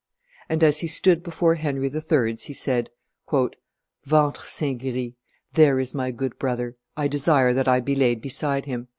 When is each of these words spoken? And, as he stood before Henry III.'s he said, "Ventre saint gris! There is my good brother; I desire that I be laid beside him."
And, 0.49 0.63
as 0.63 0.79
he 0.79 0.87
stood 0.87 1.21
before 1.21 1.53
Henry 1.53 1.85
III.'s 1.87 2.45
he 2.45 2.53
said, 2.55 2.89
"Ventre 4.03 4.47
saint 4.47 4.81
gris! 4.81 5.11
There 5.53 5.79
is 5.79 5.93
my 5.93 6.09
good 6.09 6.39
brother; 6.39 6.75
I 6.97 7.07
desire 7.07 7.53
that 7.53 7.67
I 7.67 7.81
be 7.81 7.93
laid 7.95 8.19
beside 8.19 8.65
him." 8.65 8.87